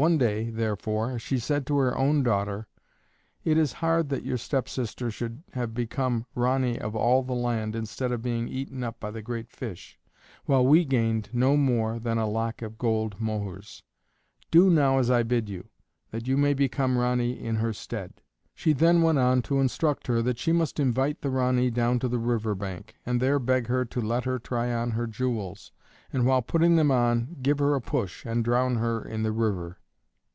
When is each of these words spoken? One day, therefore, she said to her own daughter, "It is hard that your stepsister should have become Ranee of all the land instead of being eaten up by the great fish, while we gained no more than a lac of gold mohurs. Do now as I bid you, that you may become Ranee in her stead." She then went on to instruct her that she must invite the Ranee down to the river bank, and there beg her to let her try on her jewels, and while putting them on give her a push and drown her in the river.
One 0.00 0.16
day, 0.16 0.48
therefore, 0.50 1.18
she 1.18 1.40
said 1.40 1.66
to 1.66 1.76
her 1.78 1.98
own 1.98 2.22
daughter, 2.22 2.68
"It 3.42 3.58
is 3.58 3.72
hard 3.82 4.10
that 4.10 4.22
your 4.24 4.36
stepsister 4.38 5.10
should 5.10 5.42
have 5.54 5.74
become 5.74 6.24
Ranee 6.36 6.78
of 6.78 6.94
all 6.94 7.24
the 7.24 7.32
land 7.34 7.74
instead 7.74 8.12
of 8.12 8.22
being 8.22 8.46
eaten 8.46 8.84
up 8.84 9.00
by 9.00 9.10
the 9.10 9.22
great 9.22 9.50
fish, 9.50 9.98
while 10.44 10.64
we 10.64 10.84
gained 10.84 11.30
no 11.32 11.56
more 11.56 11.98
than 11.98 12.16
a 12.16 12.28
lac 12.28 12.62
of 12.62 12.78
gold 12.78 13.16
mohurs. 13.20 13.82
Do 14.52 14.70
now 14.70 14.98
as 14.98 15.10
I 15.10 15.24
bid 15.24 15.48
you, 15.48 15.68
that 16.12 16.28
you 16.28 16.36
may 16.36 16.54
become 16.54 16.96
Ranee 16.96 17.32
in 17.32 17.56
her 17.56 17.72
stead." 17.72 18.20
She 18.54 18.72
then 18.72 19.02
went 19.02 19.18
on 19.18 19.42
to 19.42 19.58
instruct 19.58 20.06
her 20.06 20.22
that 20.22 20.38
she 20.38 20.52
must 20.52 20.78
invite 20.78 21.22
the 21.22 21.30
Ranee 21.30 21.70
down 21.70 21.98
to 21.98 22.08
the 22.08 22.20
river 22.20 22.54
bank, 22.54 22.94
and 23.04 23.20
there 23.20 23.40
beg 23.40 23.66
her 23.66 23.84
to 23.86 24.00
let 24.00 24.26
her 24.26 24.38
try 24.38 24.72
on 24.72 24.92
her 24.92 25.08
jewels, 25.08 25.72
and 26.12 26.24
while 26.24 26.40
putting 26.40 26.76
them 26.76 26.92
on 26.92 27.38
give 27.42 27.58
her 27.58 27.74
a 27.74 27.80
push 27.80 28.24
and 28.24 28.44
drown 28.44 28.76
her 28.76 29.02
in 29.04 29.24
the 29.24 29.32
river. 29.32 29.80